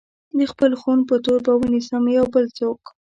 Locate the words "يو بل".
2.17-2.45